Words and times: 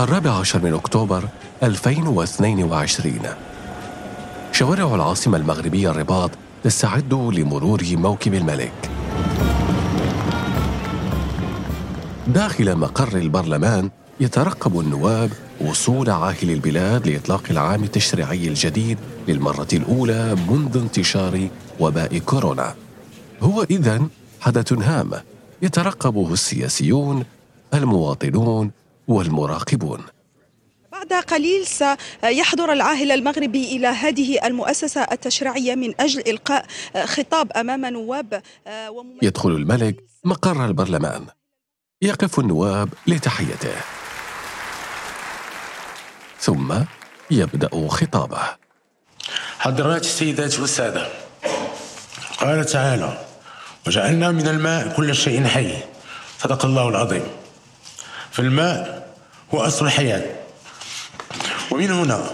الرابع 0.00 0.30
عشر 0.30 0.62
من 0.62 0.74
أكتوبر 0.74 1.28
2022 1.62 3.20
شوارع 4.52 4.94
العاصمة 4.94 5.36
المغربية 5.36 5.90
الرباط 5.90 6.30
تستعد 6.64 7.14
لمرور 7.14 7.82
موكب 7.90 8.34
الملك. 8.34 8.90
داخل 12.26 12.76
مقر 12.76 13.16
البرلمان 13.16 13.90
يترقب 14.20 14.80
النواب 14.80 15.30
وصول 15.60 16.10
عاهل 16.10 16.50
البلاد 16.50 17.08
لإطلاق 17.08 17.42
العام 17.50 17.84
التشريعي 17.84 18.48
الجديد 18.48 18.98
للمرة 19.28 19.68
الأولى 19.72 20.36
منذ 20.48 20.76
انتشار 20.76 21.48
وباء 21.80 22.18
كورونا. 22.18 22.74
هو 23.42 23.62
إذن 23.62 24.08
حدث 24.40 24.72
هام 24.72 25.10
يترقبه 25.62 26.32
السياسيون 26.32 27.24
المواطنون 27.74 28.70
والمراقبون. 29.10 30.02
بعد 30.92 31.12
قليل 31.12 31.66
سيحضر 31.66 32.72
العاهل 32.72 33.12
المغربي 33.12 33.76
إلى 33.76 33.86
هذه 33.86 34.46
المؤسسة 34.46 35.02
التشريعية 35.12 35.74
من 35.74 36.00
أجل 36.00 36.22
إلقاء 36.26 36.66
خطاب 37.04 37.52
أمام 37.52 37.86
نواب 37.86 38.42
يدخل 39.22 39.50
الملك 39.50 39.96
مقر 40.24 40.64
البرلمان. 40.64 41.26
يقف 42.02 42.38
النواب 42.38 42.88
لتحيته. 43.06 43.74
ثم 46.40 46.74
يبدأ 47.30 47.88
خطابه. 47.88 48.42
حضرات 49.58 50.00
السيدات 50.00 50.60
والسادة 50.60 51.08
قال 52.38 52.66
تعالى 52.66 53.26
وجعلنا 53.86 54.30
من 54.30 54.48
الماء 54.48 54.96
كل 54.96 55.14
شيء 55.14 55.44
حي. 55.44 55.74
صدق 56.38 56.64
الله 56.64 56.88
العظيم. 56.88 57.26
فالماء 58.30 58.80
هو 58.82 58.99
أصل 59.52 59.86
الحياة. 59.86 60.22
ومن 61.70 61.90
هنا 61.90 62.30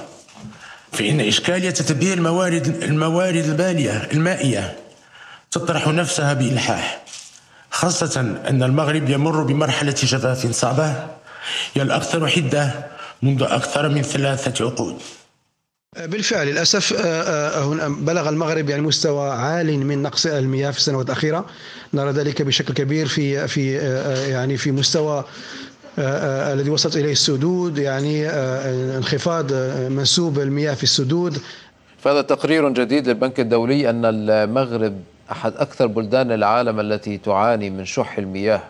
فإن 0.93 1.21
إشكالية 1.21 1.71
تدبير 1.71 2.19
الموارد 2.19 2.83
الموارد 2.83 3.45
البالية 3.45 4.09
المائية 4.13 4.77
تطرح 5.51 5.89
نفسها 5.89 6.33
بإلحاح. 6.33 7.03
خاصة 7.71 8.21
أن 8.21 8.63
المغرب 8.63 9.09
يمر 9.11 9.43
بمرحلة 9.43 9.95
جفاف 10.03 10.51
صعبة 10.51 10.95
هي 11.75 11.83
الأكثر 11.83 12.29
حدة 12.29 12.87
منذ 13.23 13.43
أكثر 13.43 13.89
من 13.89 14.03
ثلاثة 14.03 14.65
عقود. 14.65 14.99
بالفعل 16.05 16.47
للأسف 16.47 16.93
آه، 16.93 17.03
آه، 17.03 17.89
بلغ 17.89 18.29
المغرب 18.29 18.71
يعني 18.71 18.83
مستوى 18.83 19.31
عال 19.31 19.87
من 19.87 20.03
نقص 20.03 20.27
المياه 20.27 20.71
في 20.71 20.79
السنوات 20.79 21.07
الأخيرة. 21.07 21.47
نرى 21.95 22.11
ذلك 22.11 22.43
بشكل 22.43 22.75
كبير 22.75 23.09
في 23.09 23.49
في 23.49 23.79
آه، 23.81 24.27
يعني 24.27 24.57
في 24.57 24.73
مستوى 24.73 25.25
الذي 25.99 26.71
وصلت 26.71 26.97
إليه 26.97 27.13
السدود 27.13 27.79
يعني 27.79 28.29
انخفاض 28.99 29.53
منسوب 29.91 30.39
المياه 30.39 30.75
في 30.75 30.83
السدود. 30.83 31.39
فهذا 31.99 32.23
تقرير 32.23 32.69
جديد 32.69 33.09
للبنك 33.09 33.41
الدولي 33.41 33.91
أن 33.91 34.05
المغرب 34.05 35.01
أحد 35.31 35.57
أكثر 35.57 35.87
بلدان 35.87 36.33
العالم 36.33 36.81
التي 36.81 37.19
تعاني 37.19 37.71
من 37.71 37.85
شح 37.85 38.19
المياه. 38.19 38.63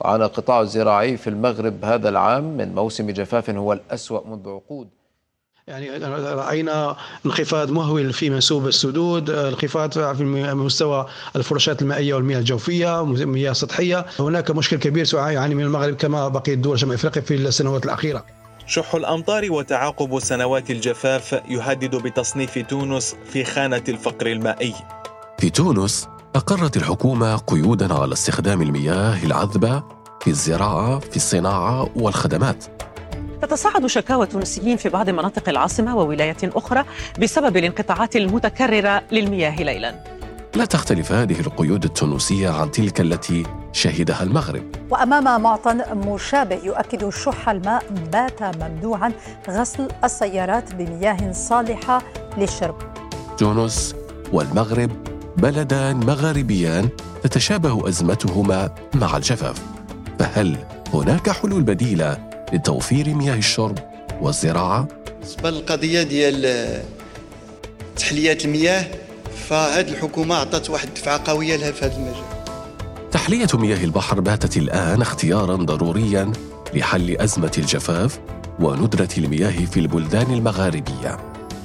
وعانى 0.00 0.24
القطاع 0.24 0.60
الزراعي 0.60 1.16
في 1.16 1.30
المغرب 1.30 1.84
هذا 1.84 2.08
العام 2.08 2.56
من 2.56 2.74
موسم 2.74 3.10
جفاف 3.10 3.50
هو 3.50 3.72
الأسوأ 3.72 4.26
منذ 4.26 4.48
عقود. 4.48 4.88
يعني 5.66 5.90
رأينا 6.34 6.96
انخفاض 7.26 7.70
مهول 7.70 8.12
في 8.12 8.30
منسوب 8.30 8.66
السدود، 8.66 9.30
انخفاض 9.30 9.92
في 9.92 10.24
مستوى 10.54 11.06
الفراشات 11.36 11.82
المائية 11.82 12.14
والمياه 12.14 12.38
الجوفية، 12.38 13.04
مياه 13.04 13.52
سطحية، 13.52 14.06
هناك 14.20 14.50
مشكل 14.50 14.76
كبير 14.76 15.14
يعاني 15.14 15.54
من 15.54 15.64
المغرب 15.64 15.94
كما 15.94 16.28
بقيه 16.28 16.54
دول 16.54 16.78
شمال 16.78 16.94
إفريقيا 16.94 17.22
في 17.22 17.34
السنوات 17.34 17.84
الأخيرة. 17.84 18.24
شح 18.66 18.94
الأمطار 18.94 19.52
وتعاقب 19.52 20.18
سنوات 20.18 20.70
الجفاف 20.70 21.40
يهدد 21.48 21.96
بتصنيف 21.96 22.58
تونس 22.58 23.16
في 23.32 23.44
خانة 23.44 23.84
الفقر 23.88 24.26
المائي. 24.26 24.74
في 25.38 25.50
تونس 25.50 26.08
أقرت 26.34 26.76
الحكومة 26.76 27.36
قيودا 27.36 27.94
على 27.94 28.12
استخدام 28.12 28.62
المياه 28.62 29.24
العذبة 29.24 29.82
في 30.20 30.30
الزراعة 30.30 30.98
في 30.98 31.16
الصناعة 31.16 31.88
والخدمات 31.96 32.64
تتصاعد 33.42 33.86
شكاوى 33.86 34.24
التونسيين 34.24 34.76
في 34.76 34.88
بعض 34.88 35.10
مناطق 35.10 35.48
العاصمة 35.48 35.96
وولايات 35.96 36.44
أخرى 36.44 36.84
بسبب 37.18 37.56
الانقطاعات 37.56 38.16
المتكررة 38.16 39.02
للمياه 39.12 39.62
ليلاً. 39.62 39.94
لا 40.54 40.64
تختلف 40.64 41.12
هذه 41.12 41.40
القيود 41.40 41.84
التونسية 41.84 42.50
عن 42.50 42.70
تلك 42.70 43.00
التي 43.00 43.42
شهدها 43.72 44.22
المغرب. 44.22 44.62
وأمام 44.90 45.42
معطى 45.42 45.74
مشابه 45.92 46.58
يؤكد 46.64 47.08
شح 47.08 47.48
الماء 47.48 47.84
بات 48.12 48.42
ممنوعا 48.42 49.12
غسل 49.48 49.88
السيارات 50.04 50.74
بمياه 50.74 51.32
صالحة 51.32 52.02
للشرب. 52.38 52.76
تونس 53.38 53.94
والمغرب 54.32 54.90
بلدان 55.36 55.96
مغاربيان 55.96 56.88
تتشابه 57.22 57.88
أزمتهما 57.88 58.74
مع 58.94 59.16
الجفاف. 59.16 59.62
فهل 60.18 60.56
هناك 60.94 61.30
حلول 61.30 61.62
بديلة 61.62 62.25
لتوفير 62.52 63.14
مياه 63.14 63.34
الشرب 63.34 63.78
والزراعة. 64.20 64.88
بالنسبة 65.20 65.50
للقضيه 65.50 66.02
ديال 66.02 66.82
تحليات 67.96 68.44
المياه 68.44 68.86
فهذه 69.48 69.88
الحكومة 69.88 70.34
اعطت 70.34 70.70
واحد 70.70 70.88
الدفعة 70.88 71.30
قوية 71.30 71.56
لها 71.56 71.72
في 71.72 71.84
هذا 71.84 71.96
المجال. 71.96 72.24
تحلية 73.12 73.48
مياه 73.54 73.84
البحر 73.84 74.20
باتت 74.20 74.56
الآن 74.56 75.02
اختيارا 75.02 75.56
ضروريا 75.56 76.32
لحل 76.74 77.16
أزمة 77.16 77.52
الجفاف 77.58 78.20
وندرة 78.60 79.08
المياه 79.18 79.64
في 79.64 79.80
البلدان 79.80 80.34
المغاربية. 80.34 81.18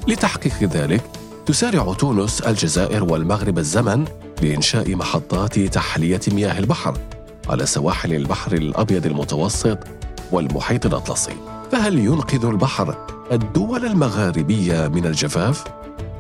لتحقيق 0.08 0.64
ذلك 0.64 1.02
تسارع 1.46 1.94
تونس 1.94 2.42
الجزائر 2.42 3.04
والمغرب 3.04 3.58
الزمن 3.58 4.06
لإنشاء 4.42 4.96
محطات 4.96 5.60
تحلية 5.60 6.20
مياه 6.28 6.60
البحر 6.60 6.98
على 7.50 7.66
سواحل 7.66 8.14
البحر 8.14 8.54
الأبيض 8.54 9.06
المتوسط 9.06 9.78
والمحيط 10.32 10.86
الأطلسي. 10.86 11.36
فهل 11.72 12.00
ينقذ 12.00 12.46
البحر 12.46 13.08
الدول 13.32 13.86
المغاربية 13.86 14.88
من 14.88 15.06
الجفاف؟ 15.06 15.64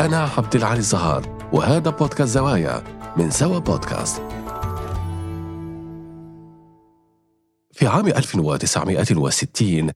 أنا 0.01 0.29
عبد 0.37 0.55
العالي 0.55 0.79
الزهار 0.79 1.49
وهذا 1.53 1.89
بودكاست 1.89 2.31
زوايا 2.31 2.83
من 3.17 3.31
سوا 3.31 3.59
بودكاست. 3.59 4.21
في 7.71 7.87
عام 7.87 8.07
1960 8.07 9.91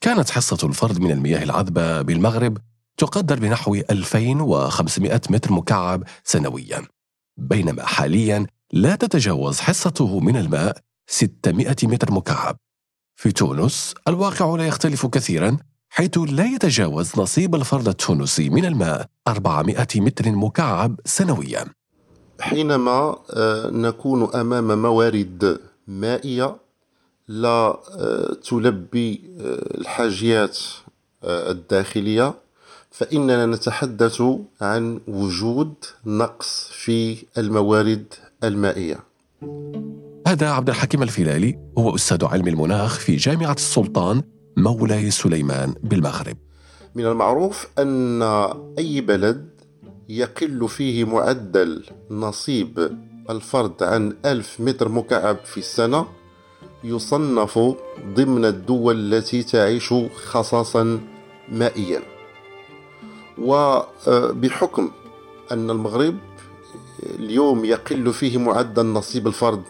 كانت 0.00 0.30
حصة 0.30 0.58
الفرد 0.68 0.98
من 1.00 1.10
المياه 1.10 1.42
العذبة 1.42 2.02
بالمغرب 2.02 2.58
تقدر 2.96 3.38
بنحو 3.38 3.74
2500 3.74 5.20
متر 5.30 5.52
مكعب 5.52 6.02
سنويا. 6.24 6.82
بينما 7.36 7.86
حاليا 7.86 8.46
لا 8.72 8.96
تتجاوز 8.96 9.60
حصته 9.60 10.20
من 10.20 10.36
الماء 10.36 10.76
600 11.06 11.76
متر 11.82 12.12
مكعب. 12.12 12.56
في 13.16 13.32
تونس 13.32 13.94
الواقع 14.08 14.56
لا 14.56 14.66
يختلف 14.66 15.06
كثيرا 15.06 15.56
حيث 15.88 16.18
لا 16.18 16.44
يتجاوز 16.44 17.12
نصيب 17.16 17.54
الفرد 17.54 17.88
التونسي 17.88 18.50
من 18.50 18.64
الماء 18.64 19.06
400 19.28 19.86
متر 19.96 20.30
مكعب 20.30 21.00
سنويا 21.04 21.64
حينما 22.40 23.16
آه، 23.30 23.70
نكون 23.70 24.34
أمام 24.34 24.82
موارد 24.82 25.60
مائية 25.88 26.56
لا 27.28 27.78
آه، 27.98 28.36
تلبي 28.44 29.20
آه، 29.40 29.78
الحاجيات 29.80 30.58
الداخلية 31.24 32.34
فإننا 32.90 33.46
نتحدث 33.46 34.22
عن 34.60 35.00
وجود 35.08 35.74
نقص 36.06 36.70
في 36.72 37.16
الموارد 37.38 38.14
المائية. 38.44 39.00
هذا 40.34 40.50
عبد 40.50 40.68
الحكيم 40.68 41.02
الفلالي 41.02 41.58
هو 41.78 41.94
أستاذ 41.94 42.24
علم 42.24 42.48
المناخ 42.48 42.98
في 42.98 43.16
جامعة 43.16 43.52
السلطان 43.52 44.22
مولاي 44.56 45.10
سليمان 45.10 45.74
بالمغرب. 45.82 46.36
من 46.94 47.06
المعروف 47.06 47.66
أن 47.78 48.22
أي 48.78 49.00
بلد 49.00 49.50
يقل 50.08 50.68
فيه 50.68 51.04
معدل 51.04 51.84
نصيب 52.10 52.98
الفرد 53.30 53.82
عن 53.82 54.16
ألف 54.24 54.60
متر 54.60 54.88
مكعب 54.88 55.36
في 55.44 55.58
السنة 55.58 56.06
يصنف 56.84 57.58
ضمن 58.14 58.44
الدول 58.44 59.14
التي 59.14 59.42
تعيش 59.42 59.94
خصاصا 60.24 61.00
مائيا 61.52 62.02
وبحكم 63.38 64.90
أن 65.52 65.70
المغرب 65.70 66.16
اليوم 67.02 67.64
يقل 67.64 68.12
فيه 68.12 68.38
معدل 68.38 68.86
نصيب 68.86 69.26
الفرد 69.26 69.62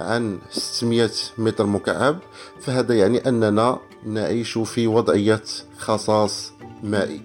عن 0.00 0.38
600 0.50 1.10
متر 1.38 1.66
مكعب 1.66 2.18
فهذا 2.60 2.94
يعني 2.94 3.28
أننا 3.28 3.78
نعيش 4.06 4.58
في 4.58 4.86
وضعية 4.86 5.42
خصاص 5.78 6.52
مائي. 6.82 7.20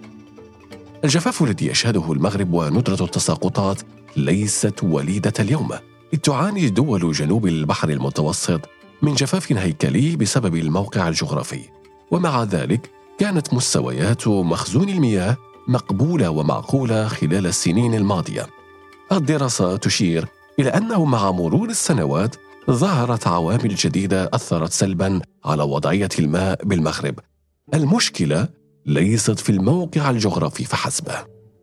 الجفاف 1.04 1.42
الذي 1.42 1.66
يشهده 1.66 2.12
المغرب 2.12 2.52
وندرة 2.52 3.04
التساقطات 3.04 3.82
ليست 4.16 4.84
وليدة 4.84 5.32
اليوم. 5.40 5.72
إذ 6.14 6.18
تعاني 6.18 6.68
دول 6.68 7.12
جنوب 7.12 7.46
البحر 7.46 7.88
المتوسط 7.88 8.60
من 9.02 9.14
جفاف 9.14 9.52
هيكلي 9.52 10.16
بسبب 10.16 10.56
الموقع 10.56 11.08
الجغرافي. 11.08 11.60
ومع 12.10 12.42
ذلك 12.42 12.90
كانت 13.18 13.54
مستويات 13.54 14.28
مخزون 14.28 14.88
المياه 14.88 15.36
مقبولة 15.68 16.30
ومعقولة 16.30 17.08
خلال 17.08 17.46
السنين 17.46 17.94
الماضية. 17.94 18.46
الدراسة 19.12 19.76
تشير 19.76 20.28
إلى 20.58 20.68
أنه 20.70 21.04
مع 21.04 21.30
مرور 21.30 21.68
السنوات 21.68 22.36
ظهرت 22.70 23.26
عوامل 23.26 23.74
جديدة 23.74 24.30
أثرت 24.34 24.72
سلبا 24.72 25.20
على 25.44 25.62
وضعية 25.62 26.08
الماء 26.18 26.64
بالمغرب. 26.64 27.14
المشكلة 27.74 28.48
ليست 28.86 29.40
في 29.40 29.50
الموقع 29.50 30.10
الجغرافي 30.10 30.64
فحسب. 30.64 31.04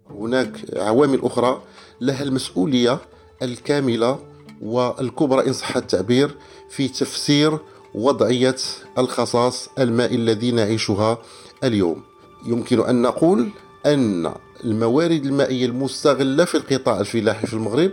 هناك 0.10 0.52
عوامل 0.76 1.20
أخرى 1.24 1.62
لها 2.02 2.24
المسؤولية 2.24 3.00
الكاملة 3.42 4.20
والكبرى 4.62 5.48
إن 5.48 5.54
صح 5.54 5.78
التعبير 5.78 6.36
في 6.70 6.88
تفسير 6.88 7.60
وضعية 7.96 8.56
الخصاص 8.98 9.70
الماء 9.80 10.16
الذي 10.16 10.52
نعيشها 10.52 11.18
اليوم 11.64 12.02
يمكن 12.46 12.80
أن 12.80 13.02
نقول 13.02 13.50
أن 13.86 14.34
الموارد 14.64 15.26
المائية 15.26 15.66
المستغلة 15.66 16.46
في 16.46 16.56
القطاع 16.56 17.00
الفلاحي 17.00 17.48
في 17.48 17.54
المغرب 17.54 17.92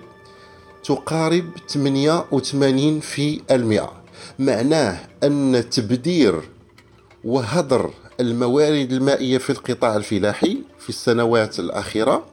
تقارب 0.85 1.44
88 1.69 3.00
في 3.00 3.41
المئة. 3.50 3.93
معناه 4.38 4.99
أن 5.25 5.65
تبدير 5.71 6.35
وهدر 7.25 7.91
الموارد 8.21 8.93
المائية 8.93 9.38
في 9.38 9.50
القطاع 9.50 9.97
الفلاحي 9.97 10.59
في 10.79 10.88
السنوات 10.88 11.59
الأخيرة 11.59 12.25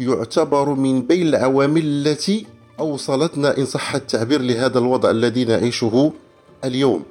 يعتبر 0.00 0.68
من 0.68 1.02
بين 1.02 1.28
العوامل 1.28 1.82
التي 1.84 2.46
أوصلتنا 2.80 3.58
إن 3.58 3.64
صح 3.66 3.94
التعبير 3.94 4.40
لهذا 4.40 4.78
الوضع 4.78 5.10
الذي 5.10 5.44
نعيشه 5.44 6.12
اليوم. 6.64 7.04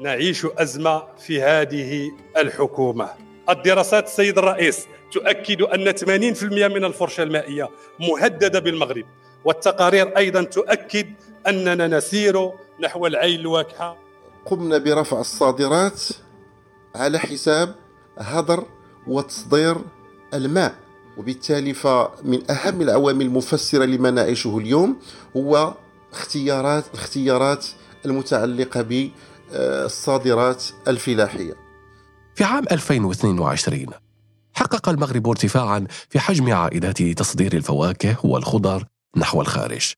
نعيش 0.00 0.46
أزمة 0.58 1.02
في 1.18 1.42
هذه 1.42 2.10
الحكومة. 2.36 3.08
الدراسات 3.48 4.06
السيد 4.06 4.38
الرئيس 4.38 4.86
تؤكد 5.12 5.62
أن 5.62 5.92
80% 5.92 6.68
من 6.68 6.84
الفرشة 6.84 7.22
المائية 7.22 7.68
مهددة 8.00 8.58
بالمغرب. 8.58 9.04
والتقارير 9.44 10.16
أيضا 10.16 10.42
تؤكد 10.42 11.06
أننا 11.46 11.86
نسير 11.86 12.50
نحو 12.80 13.06
العين 13.06 13.40
الواكحة. 13.40 13.96
قمنا 14.46 14.78
برفع 14.78 15.20
الصادرات 15.20 16.02
على 16.94 17.18
حساب 17.18 17.74
هدر 18.18 18.64
وتصدير 19.06 19.76
الماء 20.34 20.74
وبالتالي 21.16 21.74
فمن 21.74 22.50
أهم 22.50 22.82
العوامل 22.82 23.26
المفسرة 23.26 23.84
لما 23.84 24.10
نعيشه 24.10 24.58
اليوم 24.58 24.96
هو 25.36 25.74
اختيارات 26.12 26.84
الاختيارات 26.94 27.66
المتعلقة 28.06 29.10
بالصادرات 29.52 30.64
الفلاحية. 30.88 31.54
في 32.34 32.44
عام 32.44 32.64
2022 32.72 33.86
حقق 34.54 34.88
المغرب 34.88 35.28
ارتفاعا 35.28 35.86
في 36.08 36.20
حجم 36.20 36.52
عائدات 36.52 37.02
تصدير 37.02 37.52
الفواكه 37.52 38.16
والخضر 38.26 38.84
نحو 39.16 39.40
الخارج. 39.40 39.92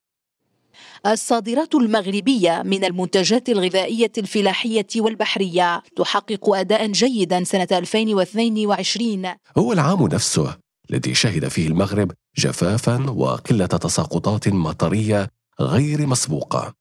الصادرات 1.07 1.75
المغربية 1.75 2.63
من 2.65 2.85
المنتجات 2.85 3.49
الغذائية 3.49 4.13
الفلاحية 4.19 4.87
والبحرية 4.97 5.83
تحقق 5.97 6.55
أداء 6.55 6.87
جيدا 6.93 7.45
سنة 7.45 7.69
2022 7.73 9.35
هو 9.59 9.73
العام 9.73 10.07
نفسه 10.07 10.57
الذي 10.91 11.15
شهد 11.15 11.49
فيه 11.49 11.67
المغرب 11.67 12.13
جفافا 12.37 13.11
وقلة 13.11 13.67
تساقطات 13.67 14.49
مطرية 14.49 15.29
غير 15.61 16.07
مسبوقة. 16.07 16.75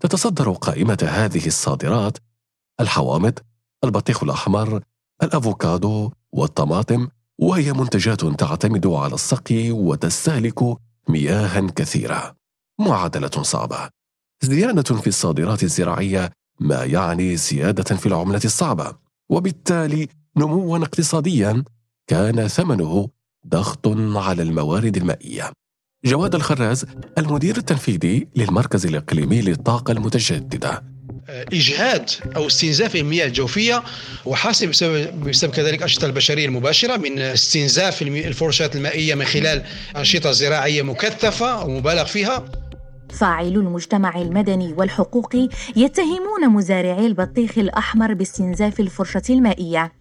تتصدر 0.00 0.52
قائمة 0.52 1.08
هذه 1.10 1.46
الصادرات 1.46 2.18
الحوامض 2.80 3.38
البطيخ 3.84 4.22
الأحمر 4.22 4.82
الأفوكادو 5.22 6.12
والطماطم 6.32 7.08
وهي 7.38 7.72
منتجات 7.72 8.24
تعتمد 8.24 8.86
على 8.86 9.14
السقي 9.14 9.70
وتستهلك 9.70 10.58
مياها 11.08 11.60
كثيرة. 11.60 12.36
معادلة 12.80 13.42
صعبة. 13.42 13.88
زيادة 14.42 14.82
في 14.82 15.06
الصادرات 15.06 15.62
الزراعية 15.62 16.30
ما 16.60 16.84
يعني 16.84 17.36
زيادة 17.36 17.96
في 17.96 18.06
العملة 18.06 18.40
الصعبة. 18.44 18.96
وبالتالي 19.28 20.08
نموا 20.36 20.78
اقتصاديا 20.78 21.64
كان 22.06 22.48
ثمنه 22.48 23.08
ضغط 23.46 23.88
على 24.16 24.42
الموارد 24.42 24.96
المائية. 24.96 25.52
جواد 26.04 26.34
الخراز 26.34 26.86
المدير 27.18 27.56
التنفيذي 27.56 28.28
للمركز 28.36 28.86
الإقليمي 28.86 29.40
للطاقة 29.40 29.92
المتجددة. 29.92 30.95
إجهاد 31.28 32.10
أو 32.36 32.46
استنزاف 32.46 32.96
المياه 32.96 33.26
الجوفية 33.26 33.82
وحاصل 34.24 34.66
بسبب, 34.66 35.24
بسبب 35.24 35.52
كذلك 35.52 35.78
الانشطه 35.78 36.06
البشرية 36.06 36.46
المباشرة 36.46 36.96
من 36.96 37.18
استنزاف 37.18 38.02
الفرشات 38.02 38.76
المائية 38.76 39.14
من 39.14 39.24
خلال 39.24 39.62
أنشطة 39.96 40.30
زراعية 40.30 40.82
مكثفة 40.82 41.64
ومبالغ 41.64 42.04
فيها. 42.04 42.44
فاعلو 43.18 43.60
المجتمع 43.60 44.20
المدني 44.20 44.72
والحقوقي 44.72 45.48
يتهمون 45.76 46.48
مزارعي 46.48 47.06
البطيخ 47.06 47.58
الأحمر 47.58 48.14
باستنزاف 48.14 48.80
الفرشه 48.80 49.22
المائية. 49.30 49.92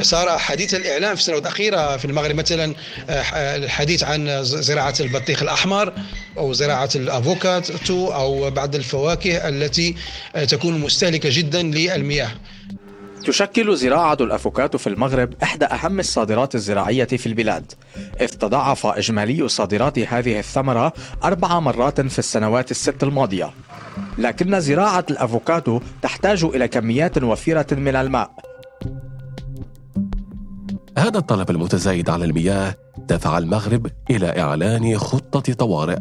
صار 0.00 0.38
حديث 0.38 0.74
الإعلام 0.74 1.14
في 1.14 1.20
السنوات 1.20 1.42
الأخيرة 1.42 1.96
في 1.96 2.04
المغرب 2.04 2.34
مثلا 2.34 2.74
آه، 3.10 3.56
الحديث 3.56 4.04
عن 4.04 4.44
زراعة 4.44 4.94
البطيخ 5.00 5.42
الأحمر 5.42 5.92
أو 6.38 6.52
زراعة 6.52 6.90
الأفوكاتو 6.96 8.08
أو 8.08 8.50
بعض 8.50 8.74
الفواكه 8.74 9.48
التي 9.48 9.94
آه، 10.36 10.44
تكون 10.44 10.80
مستهلكة 10.80 11.28
جدا 11.32 11.62
للمياه. 11.62 12.30
تشكل 13.24 13.76
زراعة 13.76 14.16
الأفوكاتو 14.20 14.78
في 14.78 14.86
المغرب 14.86 15.34
إحدى 15.42 15.64
أهم 15.64 16.00
الصادرات 16.00 16.54
الزراعية 16.54 17.04
في 17.04 17.26
البلاد. 17.26 17.72
إذ 18.20 18.28
تضاعف 18.28 18.86
إجمالي 18.86 19.48
صادرات 19.48 19.98
هذه 19.98 20.38
الثمرة 20.38 20.92
أربع 21.24 21.60
مرات 21.60 22.00
في 22.00 22.18
السنوات 22.18 22.70
الست 22.70 23.02
الماضية. 23.02 23.50
لكن 24.18 24.60
زراعة 24.60 25.06
الأفوكادو 25.10 25.80
تحتاج 26.02 26.44
إلى 26.44 26.68
كميات 26.68 27.22
وفيرة 27.22 27.66
من 27.72 27.96
الماء. 27.96 28.45
هذا 30.98 31.18
الطلب 31.18 31.50
المتزايد 31.50 32.10
على 32.10 32.24
المياه 32.24 32.74
دفع 32.98 33.38
المغرب 33.38 33.86
إلى 34.10 34.40
إعلان 34.40 34.98
خطة 34.98 35.52
طوارئ 35.52 35.98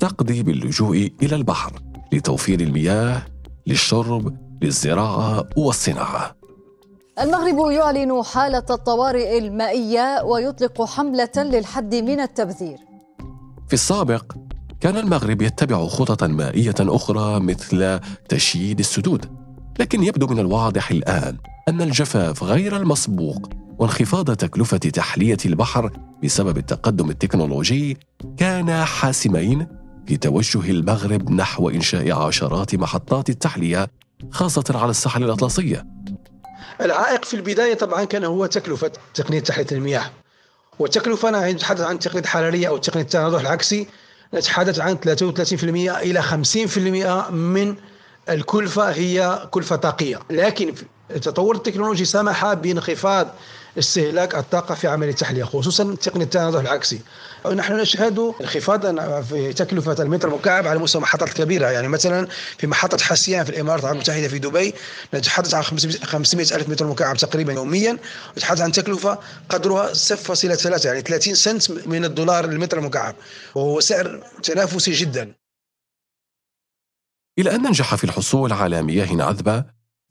تقضي 0.00 0.42
باللجوء 0.42 1.10
إلى 1.22 1.36
البحر 1.36 1.72
لتوفير 2.12 2.60
المياه 2.60 3.22
للشرب 3.66 4.36
للزراعة 4.62 5.44
والصناعة. 5.56 6.36
المغرب 7.20 7.70
يعلن 7.70 8.22
حالة 8.22 8.64
الطوارئ 8.70 9.38
المائية 9.38 10.22
ويطلق 10.24 10.84
حملة 10.84 11.32
للحد 11.36 11.94
من 11.94 12.20
التبذير. 12.20 12.78
في 13.68 13.74
السابق 13.74 14.32
كان 14.80 14.96
المغرب 14.96 15.42
يتبع 15.42 15.86
خططا 15.86 16.26
مائية 16.26 16.74
أخرى 16.80 17.40
مثل 17.40 18.00
تشييد 18.28 18.78
السدود 18.78 19.24
لكن 19.78 20.02
يبدو 20.02 20.26
من 20.26 20.38
الواضح 20.38 20.90
الآن 20.90 21.36
أن 21.68 21.82
الجفاف 21.82 22.42
غير 22.42 22.76
المسبوق 22.76 23.48
وانخفاض 23.78 24.36
تكلفة 24.36 24.76
تحلية 24.76 25.36
البحر 25.46 25.90
بسبب 26.24 26.58
التقدم 26.58 27.10
التكنولوجي 27.10 27.98
كانا 28.36 28.84
حاسمين 28.84 29.66
في 30.06 30.16
توجه 30.16 30.70
المغرب 30.70 31.30
نحو 31.30 31.68
إنشاء 31.68 32.12
عشرات 32.12 32.74
محطات 32.74 33.30
التحلية 33.30 33.90
خاصة 34.30 34.64
على 34.70 34.90
الساحل 34.90 35.24
الأطلسية 35.24 35.86
العائق 36.80 37.24
في 37.24 37.34
البداية 37.34 37.74
طبعا 37.74 38.04
كان 38.04 38.24
هو 38.24 38.46
تكلفة 38.46 38.92
تقنية 39.14 39.40
تحلية 39.40 39.66
المياه. 39.72 40.10
والتكلفة 40.78 41.28
أنا 41.28 41.52
نتحدث 41.52 41.80
عن 41.80 41.94
التقنية 41.94 42.20
الحرارية 42.20 42.68
أو 42.68 42.76
تقنية 42.76 43.02
التناضح 43.02 43.40
العكسي. 43.40 43.86
نتحدث 44.34 44.80
عن 44.80 44.96
33% 44.96 45.64
إلى 46.02 46.22
50% 46.22 47.30
من 47.30 47.76
الكلفة 48.28 48.90
هي 48.90 49.48
كلفة 49.50 49.76
طاقية. 49.76 50.20
لكن 50.30 50.72
التطور 51.14 51.56
التكنولوجي 51.56 52.04
سمح 52.04 52.52
بانخفاض 52.52 53.34
استهلاك 53.78 54.34
الطاقة 54.34 54.74
في 54.74 54.88
عملية 54.88 55.10
التحلية 55.10 55.44
خصوصا 55.44 55.94
تقنية 55.94 56.24
التناضح 56.24 56.60
العكسي. 56.60 57.00
نحن 57.54 57.76
نشهد 57.76 58.18
انخفاضا 58.40 59.20
في 59.22 59.52
تكلفة 59.52 60.02
المتر 60.02 60.28
المكعب 60.28 60.66
على 60.66 60.78
مستوى 60.78 61.00
المحطات 61.00 61.28
الكبيرة. 61.28 61.70
يعني 61.70 61.88
مثلا 61.88 62.28
في 62.58 62.66
محطة 62.66 62.98
حسيان 63.04 63.44
في 63.44 63.50
الإمارات 63.50 63.80
العربية 63.80 64.00
المتحدة 64.00 64.28
في 64.28 64.38
دبي 64.38 64.74
نتحدث 65.14 65.54
عن 65.54 65.62
500 65.62 66.46
ألف 66.56 66.68
متر 66.68 66.86
مكعب 66.86 67.16
تقريبا 67.16 67.52
يوميا. 67.52 67.98
نتحدث 68.38 68.60
عن 68.60 68.72
تكلفة 68.72 69.18
قدرها 69.48 69.92
0.3 69.94 70.86
يعني 70.86 71.00
30 71.00 71.34
سنت 71.34 71.70
من 71.70 72.04
الدولار 72.04 72.46
للمتر 72.46 72.78
المكعب 72.78 73.14
وهو 73.54 73.80
سعر 73.80 74.22
تنافسي 74.42 74.92
جدا. 74.92 75.34
إلى 77.38 77.54
أن 77.54 77.62
ننجح 77.62 77.94
في 77.94 78.04
الحصول 78.04 78.52
على 78.52 78.82
مياه 78.82 79.24
عذبة 79.24 79.64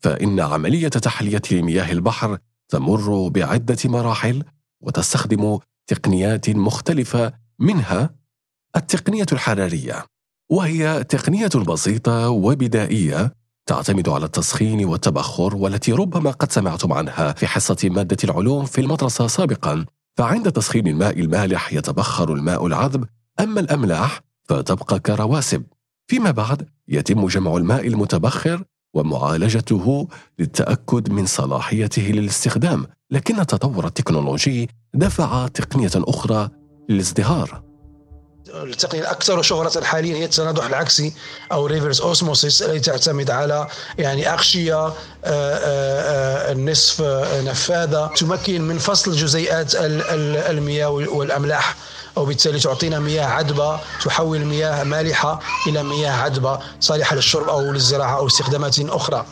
فإن 0.04 0.40
عملية 0.40 0.88
تحلية 0.88 1.42
مياه 1.52 1.92
البحر 1.92 2.38
تمر 2.68 3.28
بعدة 3.28 3.76
مراحل 3.84 4.44
وتستخدم 4.80 5.58
تقنيات 5.86 6.50
مختلفة 6.50 7.32
منها 7.58 8.14
التقنية 8.76 9.26
الحرارية 9.32 10.04
وهي 10.50 11.04
تقنية 11.04 11.50
بسيطة 11.68 12.28
وبدائية 12.28 13.32
تعتمد 13.66 14.08
على 14.08 14.24
التسخين 14.24 14.84
والتبخر 14.84 15.56
والتي 15.56 15.92
ربما 15.92 16.30
قد 16.30 16.52
سمعتم 16.52 16.92
عنها 16.92 17.32
في 17.32 17.46
حصة 17.46 17.76
مادة 17.84 18.16
العلوم 18.24 18.64
في 18.64 18.80
المدرسة 18.80 19.26
سابقا. 19.26 19.84
فعند 20.18 20.52
تسخين 20.52 20.86
الماء 20.86 21.20
المالح 21.20 21.72
يتبخر 21.72 22.32
الماء 22.32 22.66
العذب 22.66 23.04
أما 23.40 23.60
الأملاح 23.60 24.20
فتبقى 24.44 25.00
كرواسب. 25.00 25.64
فيما 26.06 26.30
بعد 26.30 26.68
يتم 26.88 27.26
جمع 27.26 27.56
الماء 27.56 27.86
المتبخر 27.86 28.64
ومعالجته 28.94 30.08
للتأكد 30.38 31.10
من 31.10 31.26
صلاحيته 31.26 32.02
للاستخدام 32.02 32.86
لكن 33.10 33.40
التطور 33.40 33.86
التكنولوجي 33.86 34.68
دفع 34.94 35.46
تقنية 35.46 35.90
أخرى 35.94 36.50
للازدهار. 36.88 37.62
التقنية 38.54 39.02
الأكثر 39.02 39.42
شهرة 39.42 39.84
حاليا 39.84 40.16
هي 40.16 40.24
التناضح 40.24 40.66
العكسي 40.66 41.12
أو 41.52 41.66
reverse 41.66 42.00
osmosis 42.00 42.62
التي 42.62 42.80
تعتمد 42.80 43.30
على 43.30 43.68
يعني 43.98 44.32
أغشية 44.32 44.92
النصف 46.52 47.02
نفاذة 47.44 48.10
تمكن 48.16 48.62
من 48.62 48.78
فصل 48.78 49.12
جزيئات 49.12 49.72
المياه 49.74 50.88
والأملاح. 50.90 51.76
وبالتالي 52.16 52.58
تعطينا 52.58 52.98
مياه 52.98 53.26
عذبة 53.26 53.80
تحول 54.04 54.44
مياه 54.44 54.84
مالحة 54.84 55.40
إلى 55.66 55.82
مياه 55.82 56.12
عذبة 56.12 56.58
صالحة 56.80 57.16
للشرب 57.16 57.48
أو 57.48 57.60
للزراعة 57.60 58.16
أو 58.16 58.26
استخدامات 58.26 58.80
أخرى. 58.80 59.26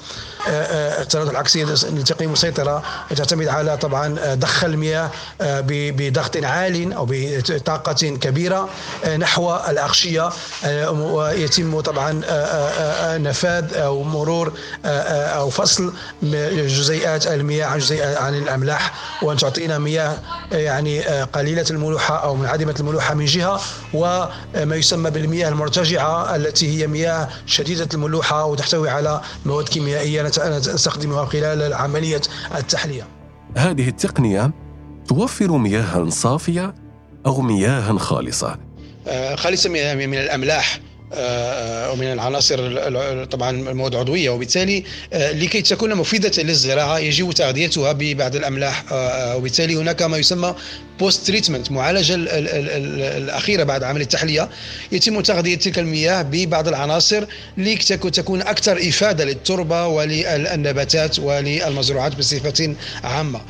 التردد 0.49 1.29
العكسية 1.29 1.65
التقنية 1.65 2.27
المسيطرة 2.27 2.83
تعتمد 3.17 3.49
على 3.49 3.77
طبعا 3.77 4.35
ضخ 4.35 4.65
المياه 4.65 5.11
بضغط 5.41 6.37
عال 6.45 6.93
أو 6.93 7.07
بطاقة 7.11 7.93
كبيرة 7.93 8.69
نحو 9.19 9.57
الأغشية 9.69 10.31
ويتم 10.91 11.81
طبعا 11.81 12.13
نفاذ 13.19 13.75
أو 13.75 14.03
مرور 14.03 14.53
أو 14.85 15.51
فصل 15.51 15.93
جزيئات 16.23 17.27
المياه 17.27 17.67
عن 17.67 17.79
جزيئات 17.79 18.17
عن 18.17 18.35
الأملاح. 18.35 18.93
وأن 19.23 19.37
تعطينا 19.37 19.79
مياه 19.79 20.17
يعني 20.53 21.01
قليلة 21.23 21.65
الملوحة 21.71 22.17
أو 22.25 22.35
منعدمة 22.35 22.75
الملوحة 22.81 23.15
من 23.15 23.25
جهة 23.25 23.61
وما 23.95 24.77
يسمى 24.77 25.11
بالمياه 25.11 25.49
المرتجعة 25.49 26.37
التي 26.37 26.83
هي 26.83 26.87
مياه 26.87 27.29
شديدة 27.47 27.89
الملوحة 27.95 28.45
وتحتوي 28.45 28.91
على 28.91 29.21
مواد 29.47 29.69
كيميائية. 29.69 30.32
نستخدمها 30.39 31.25
خلال 31.25 31.75
عملية 31.75 32.21
التحلية. 32.55 33.07
هذه 33.57 33.89
التقنية 33.89 34.53
توفر 35.09 35.53
مياها 35.53 36.11
صافية 36.11 36.75
أو 37.27 37.41
مياها 37.41 37.99
خالصة. 37.99 38.59
خالصة 39.35 39.71
من 39.95 40.15
الأملاح. 40.15 40.81
ومن 41.92 42.12
العناصر 42.12 43.25
طبعا 43.25 43.50
المواد 43.50 43.95
العضويه 43.95 44.31
وبالتالي 44.31 44.85
لكي 45.12 45.62
تكون 45.62 45.95
مفيدة 45.95 46.42
للزراعة 46.42 46.99
يجب 46.99 47.33
تغذيتها 47.33 47.92
ببعض 47.92 48.37
الأملاح. 48.37 48.85
وبالتالي 49.37 49.76
هناك 49.76 50.02
ما 50.02 50.16
يسمى 50.16 50.54
post 50.99 51.26
treatment 51.26 51.73
معالجه 51.73 52.14
الأخيرة 52.16 53.64
بعد 53.64 53.85
عمليه 53.85 54.04
التحلية. 54.04 54.49
يتم 54.92 55.21
تغذية 55.21 55.54
تلك 55.54 55.78
المياه 55.78 56.23
ببعض 56.23 56.69
العناصر 56.69 57.25
لكي 57.57 57.97
تكون 57.97 58.40
أكثر 58.40 58.88
إفادة 58.88 59.25
للتربة 59.25 59.87
وللنباتات 59.87 61.19
وللمزروعات 61.19 62.16
بصفة 62.16 62.75
عامة. 63.04 63.40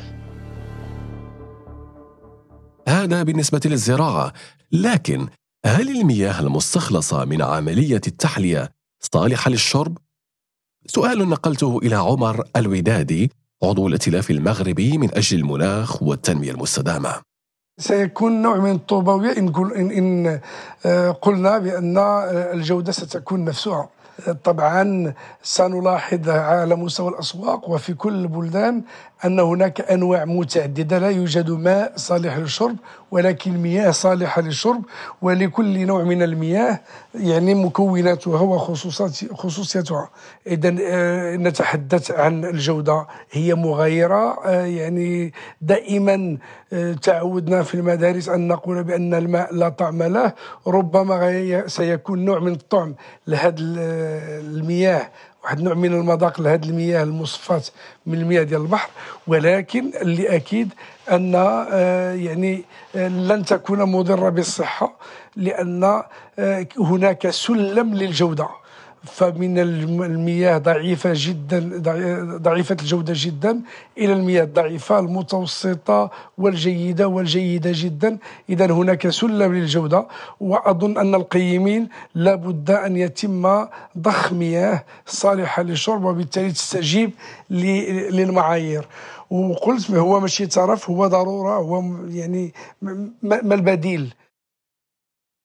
هذا 2.87 3.23
بالنسبة 3.23 3.61
للزراعة 3.65 4.33
لكن 4.71 5.27
هل 5.65 5.89
المياه 5.99 6.39
المستخلصة 6.39 7.25
من 7.25 7.41
عملية 7.41 8.01
التحلية 8.07 8.69
صالحة 8.99 9.51
للشرب؟ 9.51 9.97
سؤال 10.85 11.29
نقلته 11.29 11.77
إلى 11.77 11.95
عمر 11.95 12.43
الودادي 12.55 13.31
عضو 13.63 13.87
الائتلاف 13.87 14.31
المغربي 14.31 14.97
من 14.97 15.15
أجل 15.15 15.39
المناخ 15.39 16.03
والتنمية 16.03 16.51
المستدامة 16.51 17.21
سيكون 17.77 18.41
نوع 18.41 18.57
من 18.57 18.71
الطوبوية 18.71 19.37
إن, 19.37 19.51
إن 19.91 20.39
قلنا 21.21 21.57
بأن 21.57 21.97
الجودة 22.53 22.91
ستكون 22.91 23.45
مفسوعة 23.45 23.89
طبعا 24.43 25.13
سنلاحظ 25.43 26.29
على 26.29 26.75
مستوى 26.75 27.09
الأسواق 27.09 27.69
وفي 27.69 27.93
كل 27.93 28.13
البلدان 28.13 28.81
أن 29.25 29.39
هناك 29.39 29.81
أنواع 29.91 30.25
متعددة 30.25 30.99
لا 30.99 31.09
يوجد 31.09 31.51
ماء 31.51 31.93
صالح 31.95 32.37
للشرب 32.37 32.75
ولكن 33.11 33.51
مياه 33.57 33.91
صالحة 33.91 34.41
للشرب 34.41 34.81
ولكل 35.21 35.85
نوع 35.85 36.03
من 36.03 36.23
المياه 36.23 36.79
يعني 37.15 37.55
مكوناتها 37.55 38.41
وخصوصات 38.41 39.33
خصوصيتها. 39.33 40.09
إذا 40.47 40.69
نتحدث 41.35 42.11
عن 42.11 42.45
الجودة. 42.45 43.07
هي 43.31 43.55
مغايرة 43.55 44.49
يعني 44.51 45.33
دائما 45.61 46.37
تعودنا 47.01 47.63
في 47.63 47.75
المدارس 47.75 48.29
أن 48.29 48.47
نقول 48.47 48.83
بأن 48.83 49.13
الماء 49.13 49.53
لا 49.55 49.69
طعم 49.69 50.03
له 50.03 50.33
ربما 50.67 51.63
سيكون 51.67 52.25
نوع 52.25 52.39
من 52.39 52.51
الطعم 52.51 52.95
لهذه 53.27 54.02
المياه 54.39 55.09
واحد 55.43 55.61
نوع 55.61 55.73
من 55.73 55.93
المذاق 55.93 56.41
لهذه 56.41 56.65
المياه 56.65 57.03
المصفاة 57.03 57.61
من 58.05 58.13
المياه 58.21 58.43
ديال 58.43 58.61
البحر 58.61 58.89
ولكن 59.27 59.91
اللي 60.01 60.35
أكيد 60.35 60.73
أن 61.11 61.33
يعني 62.15 62.63
لن 62.95 63.45
تكون 63.45 63.83
مضرة 63.83 64.29
بالصحة 64.29 64.93
لأن 65.35 66.03
هناك 66.77 67.29
سلم 67.29 67.93
للجودة. 67.93 68.47
فمن 69.03 69.59
المياه 69.59 70.57
ضعيفة 70.57 71.11
جدا 71.15 71.81
ضعيفة 72.37 72.77
الجودة 72.81 73.13
جدا 73.17 73.61
إلى 73.97 74.13
المياه 74.13 74.43
الضعيفة 74.43 74.99
المتوسطة 74.99 76.11
والجيدة 76.37 77.07
والجيدة 77.07 77.71
جدا. 77.73 78.17
إذا 78.49 78.71
هناك 78.71 79.09
سلم 79.09 79.53
للجودة 79.53 80.07
وأظن 80.39 80.97
أن 80.97 81.15
القيمين 81.15 81.89
لابد 82.15 82.71
أن 82.71 82.97
يتم 82.97 83.65
ضخ 83.97 84.33
مياه 84.33 84.83
صالحة 85.05 85.63
للشرب 85.63 86.03
وبالتالي 86.03 86.51
تستجيب 86.51 87.11
للمعايير. 87.49 88.87
وقلت 89.29 89.91
هو 89.91 90.19
ماشي 90.19 90.45
ترف 90.47 90.89
هو 90.89 91.07
ضرورة 91.07 91.55
هو 91.57 91.83
يعني 92.07 92.53
ما 93.21 93.55
البديل؟ 93.55 94.13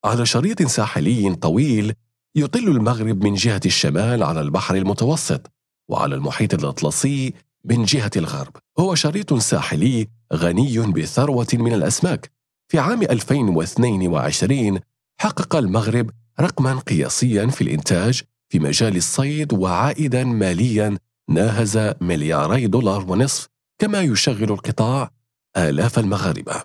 على 0.05 0.27
شريط 0.27 0.63
ساحلي 0.63 1.35
طويل 1.35 1.95
يطل 2.39 2.69
المغرب 2.69 3.25
من 3.25 3.35
جهة 3.35 3.61
الشمال 3.67 4.23
على 4.23 4.41
البحر 4.41 4.75
المتوسط 4.75 5.51
وعلى 5.89 6.15
المحيط 6.15 6.55
الأطلسي 6.55 7.35
من 7.65 7.85
جهة 7.85 8.11
الغرب. 8.17 8.57
هو 8.79 8.95
شريط 8.95 9.35
ساحلي 9.35 10.09
غني 10.35 10.79
بثروة 10.79 11.47
من 11.53 11.73
الأسماك. 11.73 12.31
في 12.69 12.79
عام 12.79 13.03
2022 13.03 14.81
حقق 15.21 15.57
المغرب 15.57 16.11
رقما 16.41 16.79
قياسيا 16.79 17.47
في 17.47 17.63
الإنتاج 17.63 18.23
في 18.49 18.59
مجال 18.59 18.97
الصيد 18.97 19.53
وعائدا 19.53 20.25
ماليا. 20.25 20.99
ناهز 21.31 21.95
ملياري 22.01 22.67
دولار 22.67 23.13
ونصف 23.13 23.49
كما 23.79 24.01
يشغل 24.01 24.53
القطاع 24.53 25.11
آلاف 25.57 25.99
المغاربة. 25.99 26.63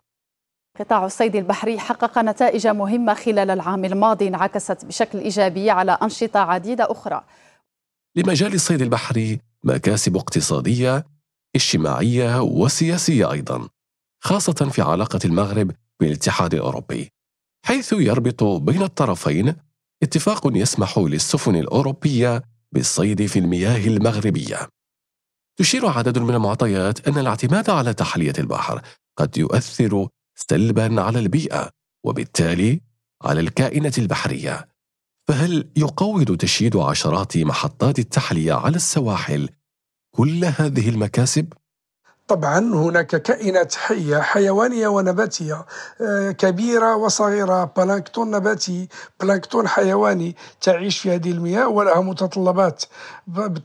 قطاع 0.79 1.05
الصيد 1.05 1.35
البحري 1.35 1.79
حقق 1.79 2.17
نتائج 2.19 2.67
مهمة 2.67 3.13
خلال 3.13 3.49
العام 3.49 3.85
الماضي 3.85 4.27
انعكست 4.27 4.85
بشكل 4.85 5.17
إيجابي 5.17 5.69
على 5.69 5.91
أنشطة 5.91 6.39
عديدة 6.39 6.91
أخرى. 6.91 7.23
لمجال 8.15 8.53
الصيد 8.53 8.81
البحري 8.81 9.39
مكاسب 9.63 10.15
اقتصادية 10.15 11.05
اجتماعية 11.55 12.41
وسياسية 12.41 13.31
أيضا 13.31 13.69
خاصة 14.23 14.69
في 14.71 14.81
علاقة 14.81 15.19
المغرب 15.25 15.71
بالاتحاد 15.99 16.53
الأوروبي 16.53 17.09
حيث 17.65 17.93
يربط 17.93 18.43
بين 18.43 18.81
الطرفين 18.81 19.55
اتفاق 20.03 20.41
يسمح 20.57 20.97
للسفن 20.97 21.55
الأوروبية 21.55 22.43
بالصيد 22.71 23.25
في 23.25 23.39
المياه 23.39 23.87
المغربية. 23.87 24.69
تشير 25.59 25.87
عدد 25.87 26.19
من 26.19 26.35
المعطيات 26.35 27.07
أن 27.07 27.17
الاعتماد 27.17 27.69
على 27.69 27.93
تحلية 27.93 28.33
البحر 28.39 28.81
قد 29.17 29.37
يؤثر 29.37 30.07
سلبا 30.35 31.01
على 31.01 31.19
البيئة 31.19 31.69
وبالتالي 32.05 32.81
على 33.23 33.39
الكائنات 33.39 33.97
البحرية. 33.97 34.67
فهل 35.27 35.71
يقوض 35.75 36.37
تشييد 36.37 36.77
عشرات 36.77 37.37
محطات 37.37 37.99
التحلية 37.99 38.53
على 38.53 38.75
السواحل 38.75 39.49
كل 40.15 40.45
هذه 40.45 40.89
المكاسب؟ 40.89 41.53
طبعا 42.27 42.59
هناك 42.59 43.07
كائنات 43.07 43.75
حية 43.75 44.17
حيوانية 44.17 44.87
ونباتية 44.87 45.65
آه، 46.01 46.31
كبيرة 46.31 46.95
وصغيرة 46.95 47.71
بلانكتون 47.77 48.31
نباتي 48.31 48.87
بلانكتون 49.19 49.67
حيواني 49.67 50.35
تعيش 50.61 50.99
في 50.99 51.15
هذه 51.15 51.31
المياه 51.31 51.67
ولها 51.67 52.01
متطلبات. 52.01 52.83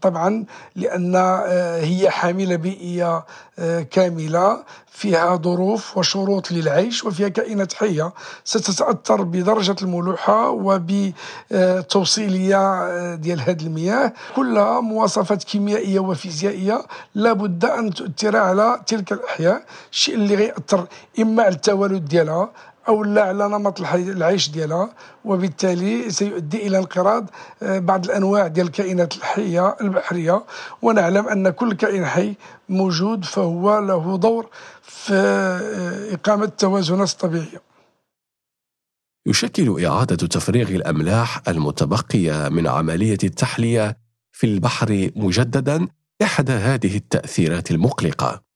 طبعا 0.00 0.44
لأن 0.76 1.16
آه، 1.16 1.80
هي 1.80 2.10
حاملة 2.10 2.56
بيئية 2.56 3.24
آه، 3.58 3.80
كاملة 3.82 4.64
فيها 4.86 5.36
ظروف 5.36 5.98
وشروط 5.98 6.52
للعيش 6.52 7.04
وفيها 7.04 7.28
كائنات 7.28 7.72
حية. 7.72 8.12
ستتأثر 8.44 9.22
بدرجة 9.22 9.76
الملوحة 9.82 10.50
وبتوصيلية 11.80 13.14
ديال 13.14 13.40
هذه 13.40 13.62
المياه. 13.62 14.12
كلها 14.36 14.80
مواصفات 14.80 15.44
كيميائية 15.44 16.00
وفيزيائية 16.00 16.82
لابد 17.14 17.64
أن 17.64 17.90
تؤثر 17.94 18.36
على 18.36 18.57
تلك 18.86 19.12
الأحياء 19.12 19.64
الشيء 19.92 20.14
اللي 20.14 20.34
غيأثر 20.34 20.86
إما 21.20 21.42
على 21.42 21.54
التوالد 21.54 22.04
ديالها 22.04 22.52
أو 22.88 23.04
لا 23.04 23.22
على 23.22 23.48
نمط 23.48 23.80
العيش 23.94 24.50
ديالها 24.50 24.90
وبالتالي 25.24 26.10
سيؤدي 26.10 26.66
إلى 26.66 26.78
انقراض 26.78 27.30
آه، 27.62 27.78
بعض 27.78 28.04
الأنواع 28.04 28.46
ديال 28.46 28.66
الكائنات 28.66 29.16
الحية 29.16 29.76
البحرية. 29.80 30.44
ونعلم 30.82 31.28
أن 31.28 31.50
كل 31.50 31.72
كائن 31.74 32.06
حي 32.06 32.34
موجود 32.68 33.24
فهو 33.24 33.78
له 33.78 34.18
دور 34.18 34.46
في 34.82 35.14
آه، 35.14 36.14
إقامة 36.14 36.44
التوازنات 36.44 37.10
الطبيعيه 37.10 37.68
يشكل 39.26 39.84
إعادة 39.84 40.16
تفريغ 40.16 40.68
الأملاح 40.68 41.48
المتبقية 41.48 42.48
من 42.48 42.66
عملية 42.66 43.18
التحلية 43.24 43.96
في 44.32 44.46
البحر 44.46 45.10
مجددا 45.16 45.88
إحدى 46.22 46.52
هذه 46.52 46.96
التأثيرات 46.96 47.70
المقلقة. 47.70 48.47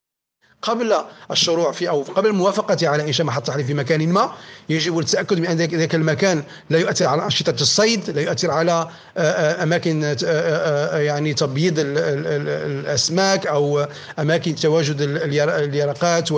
قبل 0.62 0.94
الشروع 1.30 1.72
في 1.72 1.88
أو 1.88 2.02
قبل 2.02 2.28
الموافقة 2.28 2.88
على 2.88 3.02
انشاء 3.02 3.26
محطه 3.26 3.46
تحليل 3.46 3.66
في 3.66 3.74
مكان 3.74 4.08
ما 4.08 4.32
يجب 4.68 4.98
التأكد 4.98 5.38
من 5.38 5.46
أن 5.46 5.56
ذلك 5.56 5.94
المكان 5.94 6.42
لا 6.70 6.78
يؤثر 6.78 7.06
على 7.06 7.24
أنشطة 7.24 7.54
الصيد 7.60 8.10
لا 8.10 8.20
يؤثر 8.20 8.50
على 8.50 8.88
آه، 9.16 9.20
آه، 9.20 9.62
أماكن 9.62 10.16
آه، 10.24 10.98
يعني 10.98 11.34
تبييض 11.34 11.74
الأسماك 11.78 13.46
أو 13.46 13.86
أماكن 14.18 14.54
تواجد 14.54 15.00
اليرقات 15.00 16.32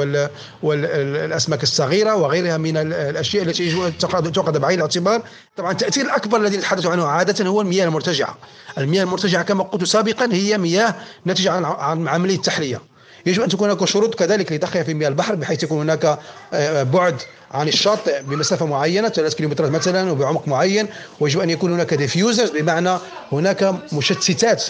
والاسماك 0.62 1.62
الصغيرة 1.62 2.14
وغيرها 2.14 2.56
من 2.56 2.76
الأشياء 2.76 3.44
التي 3.44 3.62
يجب 3.66 3.82
أن 3.82 3.98
تؤخذ 4.32 4.58
بعين 4.58 4.78
الاعتبار. 4.78 5.22
طبعا 5.56 5.72
التأثير 5.72 6.04
الأكبر 6.04 6.40
الذي 6.40 6.56
نتحدث 6.56 6.86
عنه 6.86 7.06
عادة 7.06 7.46
هو 7.46 7.60
المياه 7.60 7.84
المرتجعة. 7.84 8.38
المياه 8.78 9.02
المرتجعة 9.02 9.42
كما 9.42 9.64
قلت 9.64 9.84
سابقا 9.84 10.28
هي 10.32 10.58
مياه 10.58 10.94
ناتجة 11.24 11.52
عن 11.52 12.08
عمليه 12.08 12.36
التحلية. 12.36 12.93
يجب 13.26 13.42
أن 13.42 13.48
تكون 13.48 13.70
هناك 13.70 13.84
شروط 13.84 14.14
كذلك 14.14 14.52
لتحية 14.52 14.82
في 14.82 14.94
مياه 14.94 15.08
البحر 15.08 15.34
بحيث 15.34 15.62
يكون 15.62 15.80
هناك 15.80 16.18
آه، 16.52 16.82
بعد 16.82 17.16
عن 17.50 17.68
الشاطئ 17.68 18.22
بمسافة 18.22 18.66
معينة 18.66 19.08
3 19.08 19.36
كيلومترات 19.36 19.70
مثلا 19.70 20.10
وبعمق 20.10 20.48
معين. 20.48 20.86
ويجب 21.20 21.40
أن 21.40 21.50
يكون 21.50 21.72
هناك 21.72 21.94
ديفيوزرز 21.94 22.50
بمعنى 22.50 22.98
هناك 23.32 23.74
مشتتات 23.92 24.64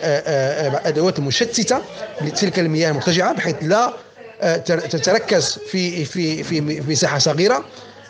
لأدوات 0.00 1.18
المشتتة 1.18 1.78
لتلك 2.20 2.58
المياه 2.58 2.90
المرتجعة 2.90 3.32
بحيث 3.34 3.56
لا 3.62 3.92
آه، 4.42 4.56
تتركز 4.56 5.58
في 5.70 6.04
في 6.04 6.42
في 6.42 6.60
مساحة 6.60 7.18
صغيرة. 7.18 7.54
آه، 7.56 7.64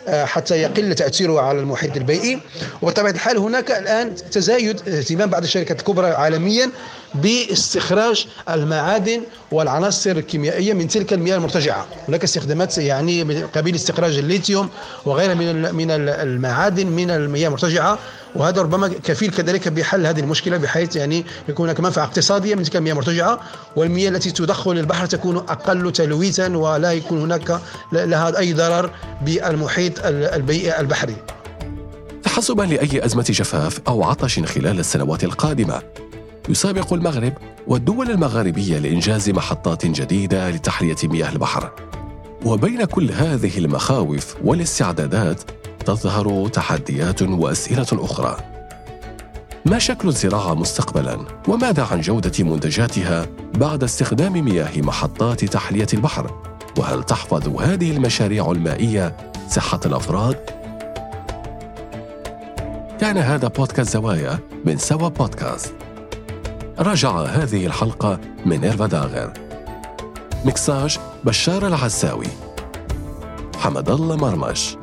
حتى 0.09 0.61
يقل 0.61 0.95
تأثيره 0.95 1.41
على 1.41 1.59
المحيط 1.59 1.97
البيئي. 1.97 2.39
وبطبيعة 2.81 3.11
الحال 3.11 3.37
هناك 3.37 3.71
الآن 3.71 4.15
تزايد 4.31 4.89
اهتمام 4.89 5.29
بعض 5.29 5.43
الشركات 5.43 5.79
الكبرى 5.79 6.07
عالميا 6.07 6.69
باستخراج 7.15 8.27
المعادن 8.49 9.21
والعناصر 9.51 10.11
الكيميائية 10.11 10.73
من 10.73 10.87
تلك 10.87 11.13
المياه 11.13 11.35
المرتجعة. 11.35 11.87
هناك 12.07 12.23
استخدامات 12.23 12.77
يعني 12.77 13.23
من 13.23 13.47
قبيل 13.47 13.75
استخراج 13.75 14.17
الليثيوم 14.17 14.69
وغيرها 15.05 15.33
من 15.33 15.75
من 15.75 15.91
المعادن 15.91 16.87
من 16.87 17.11
المياه 17.11 17.47
المرتجعة. 17.47 17.99
وهذا 18.35 18.61
ربما 18.61 18.87
كفيل 18.87 19.31
كذلك 19.31 19.67
بحل 19.67 20.05
هذه 20.05 20.19
المشكلة 20.19 20.57
بحيث 20.57 20.95
يعني 20.95 21.25
يكون 21.49 21.65
هناك 21.65 21.79
منفعة 21.79 22.03
اقتصادية 22.03 22.55
من 22.55 22.63
تلك 22.63 22.75
المياه 22.75 22.93
المرتجعه 22.93 23.39
والمياه 23.75 24.09
التي 24.09 24.31
تدخل 24.31 24.71
البحر 24.71 25.05
تكون 25.05 25.37
أقل 25.37 25.91
تلويثا 25.91 26.57
ولا 26.57 26.91
يكون 26.91 27.21
هناك 27.21 27.61
لها 27.93 28.37
أي 28.37 28.53
ضرر 28.53 28.89
بالمحيط 29.21 29.93
البيئي 30.05 30.79
البحري. 30.79 31.15
تحسبا 32.23 32.63
لأي 32.63 33.05
أزمة 33.05 33.25
جفاف 33.29 33.79
أو 33.87 34.03
عطش 34.03 34.39
خلال 34.39 34.79
السنوات 34.79 35.23
القادمة 35.23 35.81
يسابق 36.49 36.93
المغرب 36.93 37.33
والدول 37.67 38.11
المغاربية 38.11 38.79
لإنجاز 38.79 39.29
محطات 39.29 39.85
جديدة 39.85 40.49
لتحليه 40.49 40.95
مياه 41.03 41.29
البحر. 41.29 41.71
وبين 42.45 42.85
كل 42.85 43.11
هذه 43.11 43.57
المخاوف 43.57 44.35
والاستعدادات 44.43 45.41
تظهر 45.81 46.47
تحديات 46.47 47.21
وأسئلة 47.21 47.87
أخرى. 47.93 48.37
ما 49.65 49.79
شكل 49.79 50.07
الزراعة 50.07 50.53
مستقبلا؟ 50.53 51.17
وماذا 51.47 51.83
عن 51.91 52.01
جودة 52.01 52.43
منتجاتها 52.43 53.25
بعد 53.53 53.83
استخدام 53.83 54.33
مياه 54.33 54.81
محطات 54.81 55.45
تحلية 55.45 55.87
البحر؟ 55.93 56.41
وهل 56.77 57.03
تحفظ 57.03 57.61
هذه 57.61 57.91
المشاريع 57.91 58.51
المائية 58.51 59.17
صحة 59.49 59.79
الأفراد؟ 59.85 60.37
كان 63.01 63.17
هذا 63.17 63.47
بودكاست 63.47 63.93
زوايا 63.93 64.39
من 64.65 64.77
سوا 64.77 65.07
بودكاست. 65.07 65.73
راجع 66.79 67.21
هذه 67.21 67.65
الحلقة 67.65 68.19
من 68.45 68.63
إيرفا 68.63 68.87
داغر. 68.87 69.33
مكساج 70.45 70.99
بشار 71.23 71.67
العساوي. 71.67 72.27
حمد 73.57 73.89
الله 73.89 74.15
مرمش. 74.15 74.77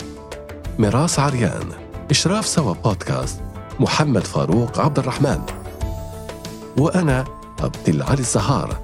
ميراس 0.78 1.18
عريان. 1.18 1.68
إشراف 2.10 2.46
سوا 2.46 2.74
بودكاست. 2.84 3.40
محمد 3.80 4.26
فاروق 4.26 4.80
عبد 4.80 4.98
الرحمن. 4.98 5.40
وأنا 6.78 7.24
عبد 7.60 7.88
العلي 7.88 8.18
الزهار. 8.18 8.78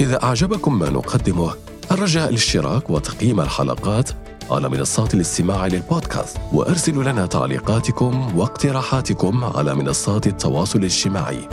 إذا 0.00 0.22
أعجبكم 0.22 0.78
ما 0.78 0.90
نقدمه 0.90 1.54
الرجاء 1.90 2.28
الاشتراك 2.28 2.90
وتقييم 2.90 3.40
الحلقات 3.40 4.10
على 4.50 4.68
منصات 4.68 5.14
الاستماع 5.14 5.66
للبودكاست. 5.66 6.36
وأرسلوا 6.52 7.04
لنا 7.04 7.26
تعليقاتكم 7.26 8.38
واقتراحاتكم 8.38 9.44
على 9.44 9.74
منصات 9.74 10.26
التواصل 10.26 10.78
الاجتماعي. 10.78 11.48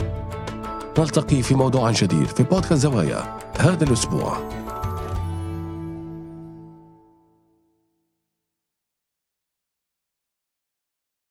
نلتقي 0.98 1.42
في 1.42 1.54
موضوع 1.54 1.90
جديد 1.90 2.26
في 2.26 2.42
بودكاست 2.42 2.82
زوايا 2.82 3.38
هذا 3.58 3.84
الأسبوع. 3.84 4.57